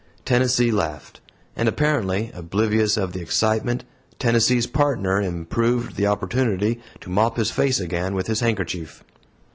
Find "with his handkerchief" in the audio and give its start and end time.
8.15-9.03